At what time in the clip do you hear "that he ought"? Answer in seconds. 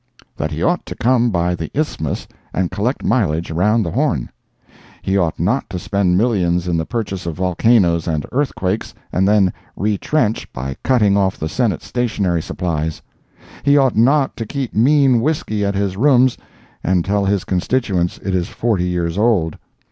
0.35-0.83